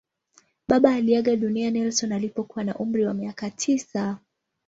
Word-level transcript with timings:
Baba 0.67 0.93
aliaga 0.93 1.35
dunia 1.35 1.71
Nelson 1.71 2.11
alipokuwa 2.11 2.63
na 2.65 2.75
umri 2.75 3.05
wa 3.05 3.13
miaka 3.13 3.49
tisa. 3.49 4.17